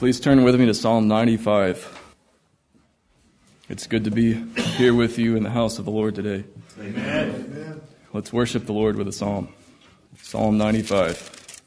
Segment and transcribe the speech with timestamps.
[0.00, 2.00] Please turn with me to Psalm 95.
[3.68, 6.44] It's good to be here with you in the house of the Lord today.
[6.80, 7.82] Amen.
[8.14, 9.52] Let's worship the Lord with a psalm.
[10.22, 11.62] Psalm 95.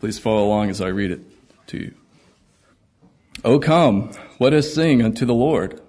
[0.00, 1.20] Please follow along as I read it
[1.68, 1.94] to you.
[3.44, 5.80] O come, let us sing unto the Lord.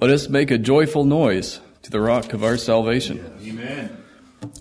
[0.00, 3.36] Let us make a joyful noise to the rock of our salvation.
[3.42, 4.04] Amen.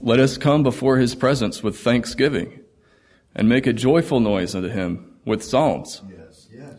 [0.02, 2.61] Let us come before his presence with thanksgiving
[3.36, 6.02] and make a joyful noise unto him with psalms.
[6.10, 6.48] Yes.
[6.52, 6.74] Yes.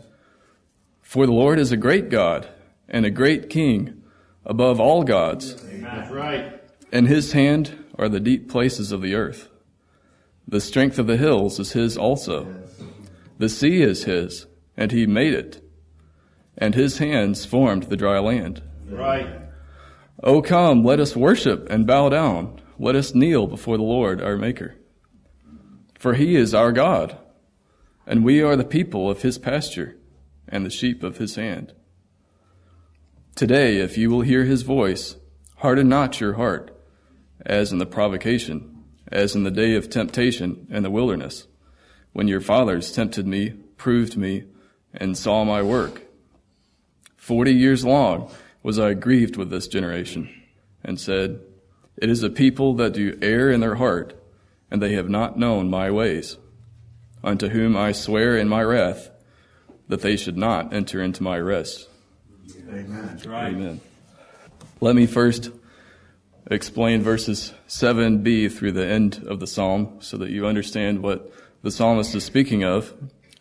[1.01, 2.49] For the Lord is a great God
[2.89, 4.03] and a great King
[4.45, 5.57] above all gods.
[5.65, 6.61] That's right.
[6.93, 9.49] In his hand are the deep places of the earth.
[10.47, 12.55] The strength of the hills is his also.
[13.39, 15.63] The sea is his, and he made it.
[16.59, 18.63] And his hands formed the dry land.
[18.87, 19.29] Right.
[20.23, 22.61] O come, let us worship and bow down.
[22.79, 24.77] Let us kneel before the Lord our Maker.
[26.03, 27.17] For he is our God,
[28.09, 29.97] and we are the people of his pasture
[30.49, 31.73] and the sheep of his hand.
[33.37, 35.15] Today, if you will hear his voice,
[35.59, 36.77] harden not your heart,
[37.47, 41.47] as in the provocation, as in the day of temptation in the wilderness,
[42.13, 44.43] when your fathers tempted me, proved me,
[44.93, 46.03] and saw my work.
[47.17, 48.29] Forty years long
[48.65, 50.29] was I grieved with this generation,
[50.83, 51.39] and said,
[51.97, 54.19] It is a people that do err in their heart,
[54.73, 56.39] and they have not known my ways,
[57.23, 59.11] unto whom I swear in my wrath
[59.87, 61.91] that they should not enter into my rest.
[62.71, 63.07] Amen.
[63.07, 63.53] That's right.
[63.53, 63.83] Amen.
[64.81, 65.51] Let me first
[66.51, 71.71] explain verses 7b through the end of the psalm so that you understand what the
[71.71, 72.95] psalmist is speaking of,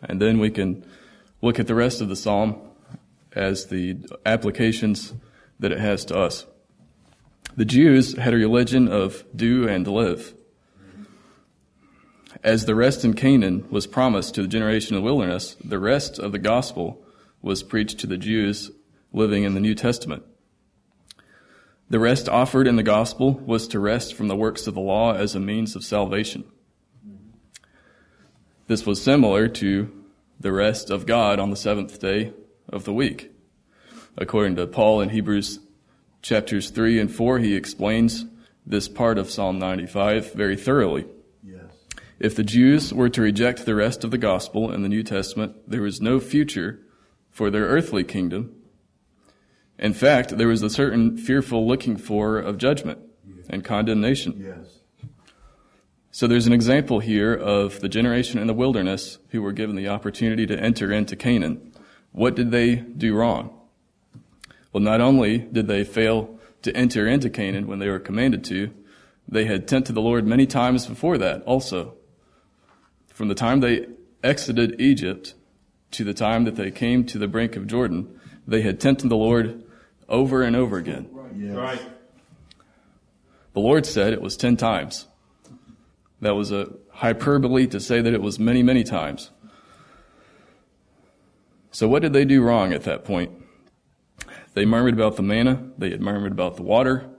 [0.03, 0.85] and then we can
[1.41, 2.59] look at the rest of the psalm
[3.31, 5.13] as the applications
[5.61, 6.45] that it has to us.
[7.55, 10.33] The Jews had a religion of do and live.
[12.43, 16.17] As the rest in Canaan was promised to the generation of the wilderness, the rest
[16.17, 16.99] of the gospel
[17.41, 18.71] was preached to the Jews
[19.13, 20.23] living in the New Testament.
[21.89, 25.13] The rest offered in the gospel was to rest from the works of the law
[25.13, 26.45] as a means of salvation.
[28.67, 29.91] This was similar to
[30.39, 32.33] the rest of God on the seventh day
[32.69, 33.31] of the week.
[34.17, 35.59] According to Paul in Hebrews
[36.23, 38.25] chapters 3 and 4, he explains
[38.65, 41.05] this part of Psalm 95 very thoroughly.
[42.21, 42.31] Yes.
[42.31, 45.55] If the Jews were to reject the rest of the gospel and the New Testament,
[45.67, 46.79] there was no future
[47.29, 48.55] for their earthly kingdom.
[49.79, 52.99] In fact, there was a certain fearful looking for of judgment
[53.49, 54.39] and condemnation.
[54.39, 54.79] Yes.
[56.11, 59.87] So there's an example here of the generation in the wilderness who were given the
[59.87, 61.71] opportunity to enter into Canaan.
[62.11, 63.57] What did they do wrong?
[64.73, 68.71] Well, not only did they fail to enter into Canaan when they were commanded to,
[69.27, 71.95] they had tempted the Lord many times before that also.
[73.13, 73.87] From the time they
[74.23, 75.33] exited Egypt
[75.91, 79.17] to the time that they came to the brink of Jordan, they had tempted the
[79.17, 79.63] Lord
[80.07, 81.09] over and over again.
[81.35, 81.55] Yes.
[81.55, 81.81] Right.
[83.53, 85.07] The Lord said it was ten times.
[86.21, 89.31] That was a hyperbole to say that it was many, many times.
[91.71, 93.31] So what did they do wrong at that point?
[94.53, 95.71] They murmured about the manna.
[95.77, 97.09] They had murmured about the water.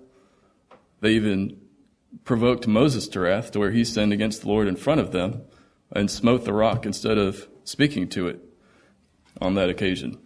[1.01, 1.61] They even
[2.25, 5.43] provoked Moses to wrath to where he sinned against the Lord in front of them
[5.95, 8.41] and smote the rock instead of speaking to it
[9.41, 10.19] on that occasion.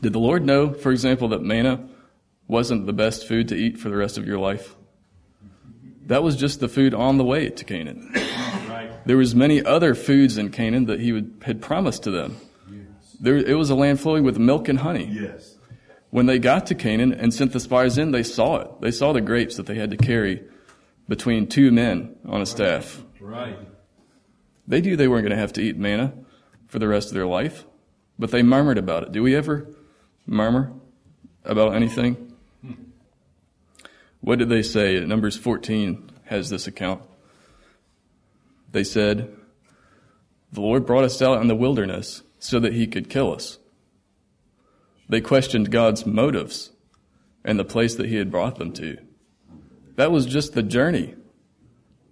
[0.00, 1.88] Did the Lord know, for example, that manna
[2.46, 4.76] wasn't the best food to eat for the rest of your life?
[6.06, 8.10] That was just the food on the way to Canaan.
[8.68, 8.90] Right.
[9.06, 12.36] There was many other foods in Canaan that he would, had promised to them.
[13.20, 15.08] There, it was a land flowing with milk and honey.
[15.10, 15.56] Yes.
[16.10, 18.80] When they got to Canaan and sent the spies in, they saw it.
[18.80, 20.42] They saw the grapes that they had to carry
[21.08, 23.02] between two men on a staff.
[23.20, 23.58] Right.
[24.66, 26.14] They knew they weren't going to have to eat manna
[26.66, 27.64] for the rest of their life,
[28.18, 29.12] but they murmured about it.
[29.12, 29.68] Do we ever
[30.26, 30.72] murmur
[31.44, 32.32] about anything?
[32.62, 32.72] Hmm.
[34.20, 34.98] What did they say?
[35.00, 37.02] Numbers 14 has this account.
[38.72, 39.34] They said,
[40.52, 43.58] The Lord brought us out in the wilderness so that he could kill us.
[45.08, 46.70] They questioned God's motives
[47.44, 48.96] and the place that he had brought them to.
[49.96, 51.14] That was just the journey.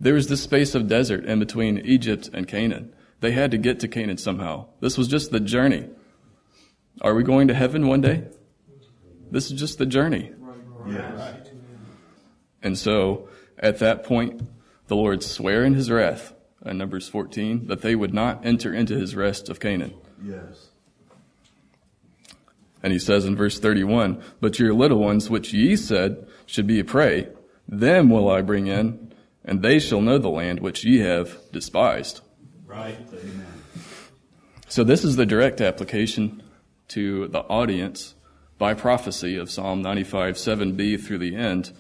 [0.03, 2.93] There was this space of desert in between Egypt and Canaan.
[3.21, 4.67] They had to get to Canaan somehow.
[4.81, 5.89] This was just the journey.
[7.01, 8.25] Are we going to heaven one day?
[9.31, 10.33] This is just the journey.
[10.89, 11.39] Yes.
[12.65, 14.43] And so at that point,
[14.89, 16.35] the Lord sware in his wrath,
[16.67, 19.95] in Numbers 14, that they would not enter into his rest of Canaan.
[20.21, 20.71] Yes.
[22.83, 26.81] And he says in verse 31, But your little ones, which ye said should be
[26.81, 27.29] a prey,
[27.69, 29.13] them will I bring in,
[29.45, 32.21] and they shall know the land which ye have despised.
[32.67, 32.99] Right.
[33.13, 33.47] Amen.
[34.69, 36.43] So this is the direct application
[36.89, 38.15] to the audience
[38.59, 41.73] by prophecy of Psalm 95, 7b through the end.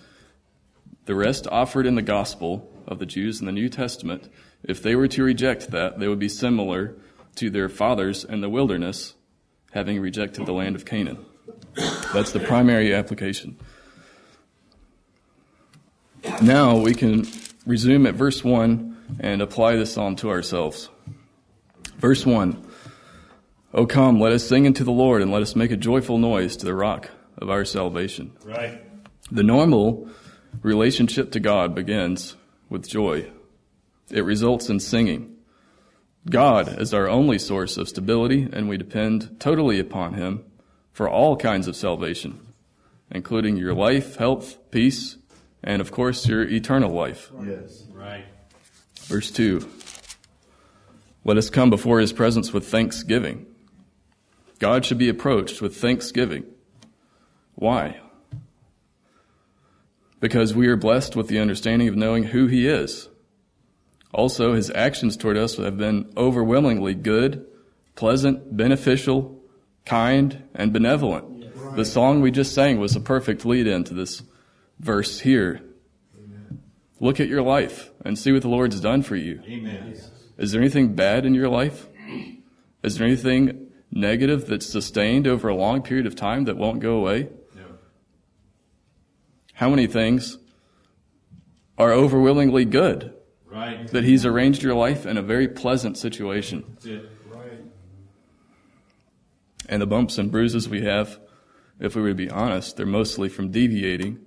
[1.07, 4.29] The rest offered in the gospel of the Jews in the New Testament,
[4.63, 6.95] if they were to reject that, they would be similar
[7.37, 9.15] to their fathers in the wilderness,
[9.73, 11.25] having rejected the land of Canaan.
[12.13, 13.59] That's the primary application.
[16.41, 17.27] Now we can
[17.67, 20.89] resume at verse 1 and apply this psalm to ourselves.
[21.99, 22.67] Verse 1
[23.75, 26.57] O come, let us sing unto the Lord, and let us make a joyful noise
[26.57, 28.33] to the rock of our salvation.
[28.45, 28.83] Right.
[29.31, 30.09] The normal
[30.61, 32.37] relationship to God begins
[32.69, 33.31] with joy.
[34.11, 35.37] It results in singing.
[36.29, 40.45] God is our only source of stability, and we depend totally upon Him
[40.93, 42.41] for all kinds of salvation,
[43.11, 45.17] including your life, health, peace,
[45.63, 47.31] and of course your eternal life.
[47.45, 47.85] Yes.
[47.93, 48.25] Right.
[49.03, 49.69] Verse 2
[51.25, 53.47] Let us come before His presence with thanksgiving.
[54.59, 56.45] God should be approached with thanksgiving.
[57.55, 58.01] Why?
[60.21, 63.09] Because we are blessed with the understanding of knowing who He is.
[64.13, 67.45] Also, His actions toward us have been overwhelmingly good,
[67.97, 69.41] pleasant, beneficial,
[69.85, 71.53] kind, and benevolent.
[71.57, 71.77] Right.
[71.77, 74.23] The song we just sang was a perfect lead in to this
[74.83, 75.63] verse here.
[76.19, 76.61] Amen.
[77.01, 79.41] Look at your life and see what the Lord's done for you.
[79.47, 79.97] Amen.
[80.37, 81.87] Is there anything bad in your life?
[82.83, 86.97] Is there anything negative that's sustained over a long period of time that won't go
[86.97, 87.29] away?
[87.55, 87.63] No.
[89.55, 90.39] How many things
[91.79, 93.15] are overwhelmingly good?
[93.47, 93.87] Right.
[93.89, 96.77] That He's arranged your life in a very pleasant situation.
[97.31, 97.61] Right.
[99.69, 101.21] And the bumps and bruises we have,
[101.79, 104.19] if we were to be honest, they're mostly from deviating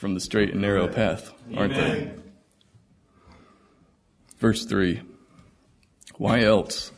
[0.00, 2.10] from the straight and narrow path, aren't they?
[4.38, 5.02] Verse 3.
[6.16, 6.90] Why else?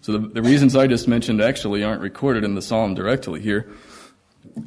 [0.00, 3.68] So the, the reasons I just mentioned actually aren't recorded in the psalm directly here.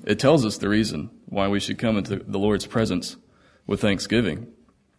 [0.03, 3.15] It tells us the reason why we should come into the Lord's presence
[3.65, 4.51] with thanksgiving.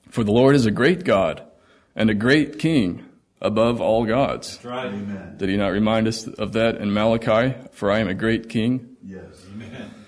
[0.09, 1.47] For the Lord is a great God
[1.95, 3.05] and a great King
[3.43, 4.55] above all gods.
[4.55, 4.87] That's right.
[4.87, 5.35] Amen.
[5.37, 7.57] Did he not remind us of that in Malachi?
[7.73, 8.97] For I am a great King.
[9.05, 9.45] Yes.
[9.53, 10.04] Amen.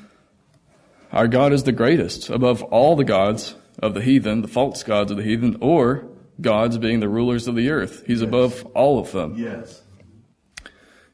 [1.12, 5.10] Our God is the greatest above all the gods of the heathen, the false gods
[5.10, 6.08] of the heathen, or
[6.40, 8.04] gods being the rulers of the earth.
[8.06, 8.28] He's yes.
[8.28, 9.34] above all of them.
[9.36, 9.82] Yes.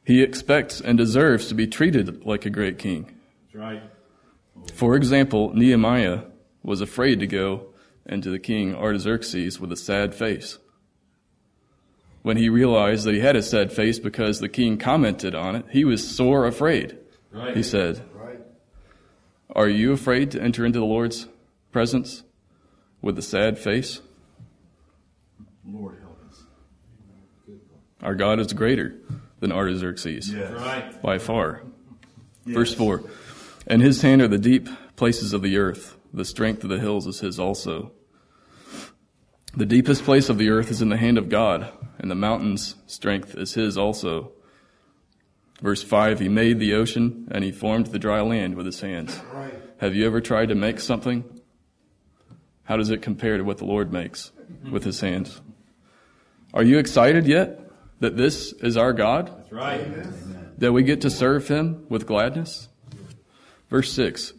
[0.05, 3.15] He expects and deserves to be treated like a great king.
[3.43, 3.83] That's right.
[4.73, 6.23] For example, Nehemiah
[6.61, 7.67] was afraid to go
[8.05, 10.57] into the king Artaxerxes with a sad face.
[12.21, 15.65] When he realized that he had a sad face because the king commented on it,
[15.69, 16.97] he was sore afraid.
[17.31, 17.55] Right.
[17.55, 18.01] He said.
[19.49, 21.27] Are you afraid to enter into the Lord's
[21.71, 22.23] presence
[23.01, 24.01] with a sad face?
[25.65, 26.43] Lord help us.
[28.01, 28.95] Our God is greater
[29.39, 30.33] than Artaxerxes.
[30.33, 30.51] Yes.
[30.51, 31.01] Right.
[31.01, 31.63] By far.
[32.45, 32.55] Yes.
[32.55, 33.03] Verse 4
[33.67, 37.07] And his hand are the deep places of the earth, the strength of the hills
[37.07, 37.91] is his also.
[39.55, 42.75] The deepest place of the earth is in the hand of God, and the mountain's
[42.87, 44.31] strength is his also.
[45.63, 49.19] Verse 5 He made the ocean, and he formed the dry land with his hands.
[49.33, 49.59] Right.
[49.79, 51.23] Have you ever tried to make something?
[52.65, 54.31] How does it compare to what the Lord makes
[54.69, 55.41] with his hands?
[56.53, 57.63] Are you excited yet?
[58.03, 59.27] that this is our God?
[59.27, 59.79] That's right.
[59.79, 60.51] Amen.
[60.57, 62.67] That we get to serve him with gladness?
[63.69, 64.33] Verse 6.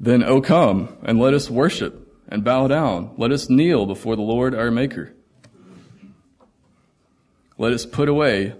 [0.00, 3.12] Then, O come, and let us worship and bow down.
[3.18, 5.12] Let us kneel before the Lord our Maker.
[7.58, 8.54] Let us put away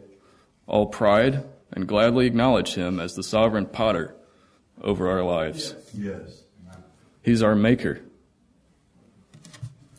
[0.73, 4.17] all pride and gladly acknowledge him as the sovereign potter
[4.81, 5.77] over our lives.
[5.95, 6.43] Yes.
[7.23, 8.01] He's our Maker.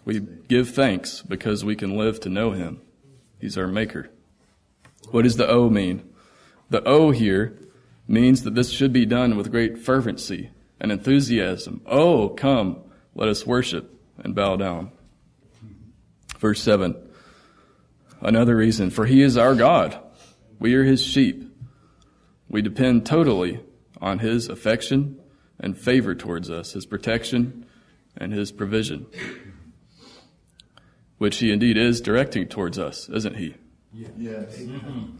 [0.06, 2.82] We give thanks because we can live to know him.
[3.40, 4.10] He's our maker.
[5.12, 6.10] What does the O mean?
[6.70, 7.58] The O here
[8.08, 10.50] means that this should be done with great fervency
[10.80, 11.82] and enthusiasm.
[11.86, 12.82] Oh, come,
[13.16, 14.92] let us worship and bow down.
[16.38, 16.96] Verse 7.
[18.20, 19.98] Another reason, for he is our God.
[20.60, 21.50] We are his sheep.
[22.50, 23.60] We depend totally
[24.02, 25.20] on his affection
[25.60, 27.66] and favor towards us, his protection
[28.18, 29.08] and his provision
[31.24, 33.56] which he indeed is directing towards us, isn't he?
[33.94, 34.58] Yes.
[34.58, 35.16] Mm-hmm.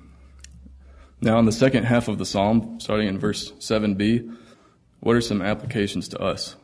[1.22, 4.36] Now, in the second half of the psalm, starting in verse 7b,
[5.00, 6.58] what are some applications to us?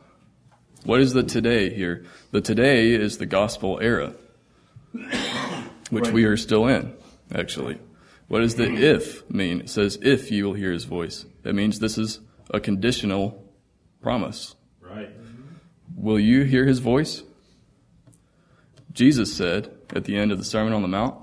[0.84, 2.04] What is the today here?
[2.32, 4.12] The today is the gospel era,
[5.88, 6.12] which right.
[6.12, 6.92] we are still in,
[7.34, 7.78] actually.
[8.30, 9.62] What does the if mean?
[9.62, 11.26] It says, if you will hear his voice.
[11.42, 12.20] That means this is
[12.54, 13.44] a conditional
[14.00, 14.54] promise.
[14.80, 15.10] Right.
[15.96, 17.24] Will you hear his voice?
[18.92, 21.16] Jesus said at the end of the Sermon on the Mount,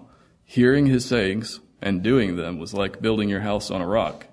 [0.43, 4.27] hearing his sayings and doing them was like building your house on a rock.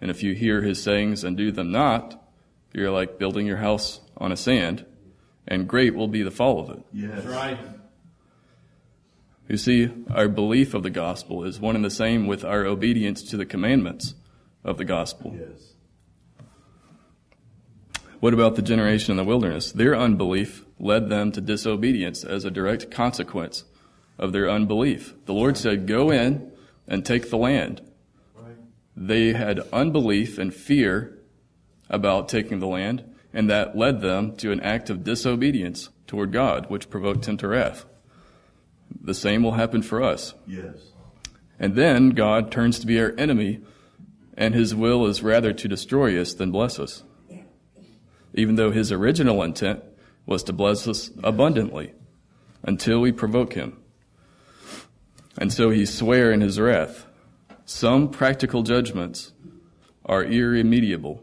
[0.00, 2.26] And if you hear his sayings and do them not,
[2.72, 4.86] you're like building your house on a sand,
[5.46, 6.82] and great will be the fall of it.
[6.90, 7.10] Yes.
[7.16, 7.58] That's right.
[9.48, 13.22] You see, our belief of the gospel is one and the same with our obedience
[13.30, 14.14] to the commandments
[14.62, 15.34] of the gospel.
[15.38, 15.72] Yes.
[18.20, 19.72] What about the generation in the wilderness?
[19.72, 23.64] Their unbelief led them to disobedience as a direct consequence
[24.18, 25.14] of their unbelief.
[25.24, 26.52] The Lord said, Go in
[26.86, 27.80] and take the land.
[28.34, 28.56] Right.
[28.96, 31.16] They had unbelief and fear
[31.88, 36.68] about taking the land, and that led them to an act of disobedience toward God,
[36.68, 37.86] which provoked him to wrath.
[39.00, 40.34] The same will happen for us.
[40.46, 40.92] Yes.
[41.58, 43.60] And then God turns to be our enemy,
[44.36, 47.02] and his will is rather to destroy us than bless us.
[48.34, 49.82] Even though his original intent
[50.26, 51.94] was to bless us abundantly
[52.62, 53.78] until we provoke him.
[55.38, 57.06] And so he swear in his wrath.
[57.64, 59.32] Some practical judgments
[60.04, 61.22] are irremediable.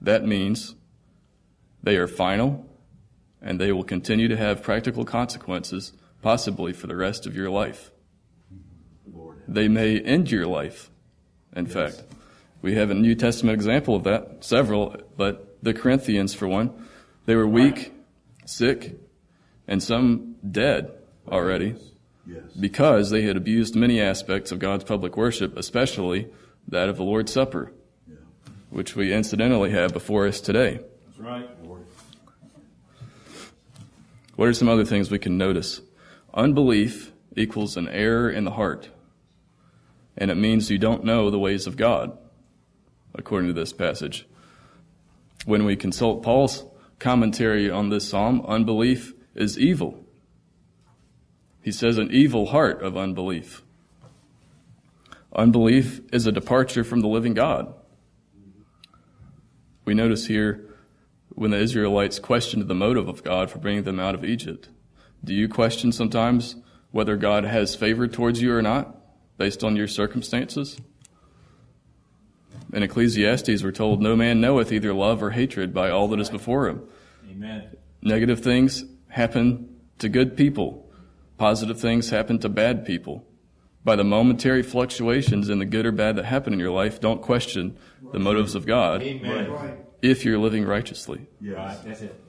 [0.00, 0.74] That means
[1.82, 2.66] they are final
[3.40, 5.92] and they will continue to have practical consequences,
[6.22, 7.90] possibly for the rest of your life.
[9.12, 9.42] Lord.
[9.46, 10.90] They may end your life,
[11.54, 12.02] in fact.
[12.60, 16.70] We have a New Testament example of that, several, but the Corinthians, for one,
[17.26, 17.92] they were weak,
[18.46, 18.98] sick,
[19.66, 20.90] and some dead
[21.28, 21.76] already
[22.26, 22.42] Yes.
[22.58, 26.28] because they had abused many aspects of God's public worship, especially
[26.68, 27.72] that of the Lord's Supper,
[28.08, 28.16] Yeah.
[28.70, 30.80] which we incidentally have before us today.
[31.06, 31.48] That's right.
[34.38, 35.80] What are some other things we can notice?
[36.32, 38.88] Unbelief equals an error in the heart,
[40.16, 42.16] and it means you don't know the ways of God,
[43.16, 44.28] according to this passage.
[45.44, 46.64] When we consult Paul's
[47.00, 50.04] commentary on this psalm, unbelief is evil.
[51.60, 53.64] He says an evil heart of unbelief.
[55.34, 57.74] Unbelief is a departure from the living God.
[59.84, 60.67] We notice here
[61.30, 64.68] when the Israelites questioned the motive of God for bringing them out of Egypt.
[65.24, 66.56] Do you question sometimes
[66.90, 68.96] whether God has favor towards you or not
[69.36, 70.78] based on your circumstances?
[72.72, 76.30] In Ecclesiastes, we're told, No man knoweth either love or hatred by all that is
[76.30, 76.82] before him.
[77.30, 77.76] Amen.
[78.02, 80.90] Negative things happen to good people,
[81.38, 83.24] positive things happen to bad people.
[83.84, 87.22] By the momentary fluctuations in the good or bad that happen in your life, don't
[87.22, 87.78] question
[88.12, 89.50] the motives of God Amen.
[89.50, 89.78] Right.
[90.02, 91.26] If you're living righteously.
[91.40, 91.56] Yes.
[91.56, 91.78] Right.
[91.84, 92.20] That's it.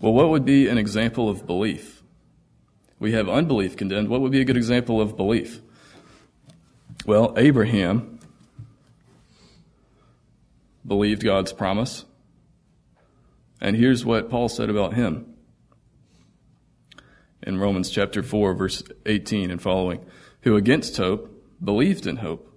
[0.00, 2.02] Well, what would be an example of belief?
[3.00, 4.08] We have unbelief condemned.
[4.08, 5.60] What would be a good example of belief?
[7.06, 8.18] Well, Abraham
[10.86, 12.04] believed God's promise.
[13.60, 15.34] And here's what Paul said about him
[17.42, 20.04] in Romans chapter 4, verse 18 and following,
[20.42, 22.52] who against hope believed in hope,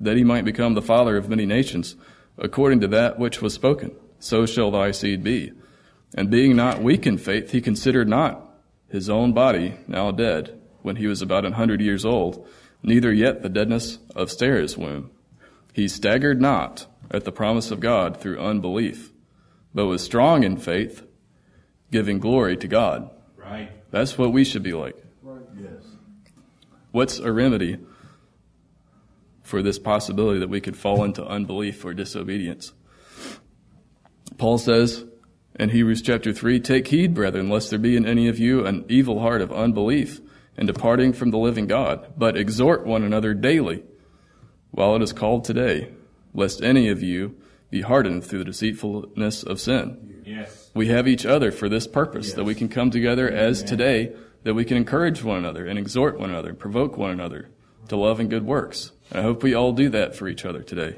[0.00, 1.96] that he might become the father of many nations,
[2.38, 5.52] according to that which was spoken, so shall thy seed be.
[6.14, 8.48] And being not weak in faith, he considered not
[8.88, 12.46] his own body now dead, when he was about an hundred years old,
[12.82, 15.10] neither yet the deadness of Sarah's womb.
[15.72, 19.12] He staggered not at the promise of God through unbelief,
[19.74, 21.06] but was strong in faith,
[21.90, 23.10] giving glory to God.
[23.36, 23.70] Right.
[23.90, 24.96] That's what we should be like.
[25.22, 25.40] Right.
[25.58, 25.84] Yes.
[26.90, 27.78] What's a remedy
[29.42, 32.72] for this possibility that we could fall into unbelief or disobedience?
[34.38, 35.04] Paul says
[35.58, 38.84] in Hebrews chapter 3 Take heed, brethren, lest there be in any of you an
[38.88, 40.20] evil heart of unbelief
[40.56, 43.84] and departing from the living God, but exhort one another daily
[44.70, 45.92] while it is called today,
[46.34, 47.36] lest any of you
[47.70, 50.22] be hardened through the deceitfulness of sin.
[50.26, 50.70] Yes.
[50.74, 52.36] We have each other for this purpose, Yes.
[52.36, 54.12] that we can come together as today,
[54.44, 57.48] that we can encourage one another and exhort one another, provoke one another
[57.88, 58.92] to love and good works.
[59.12, 60.96] And I hope we all do that for each other today.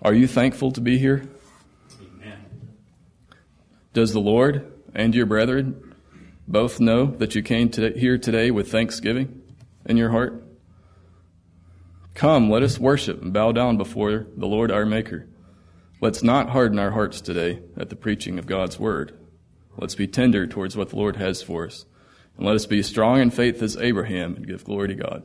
[0.00, 1.28] Are you thankful to be here?
[2.00, 2.38] Amen.
[3.92, 5.94] Does the Lord and your brethren
[6.48, 9.42] both know that you came to here today with thanksgiving
[9.84, 10.42] in your heart?
[12.14, 15.26] Come, let us worship and bow down before the Lord our Maker.
[16.00, 19.14] Let's not harden our hearts today at the preaching of God's word.
[19.76, 21.84] Let's be tender towards what the Lord has for us.
[22.38, 25.24] And let us be strong in faith as Abraham and give glory to God.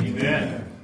[0.00, 0.79] Amen.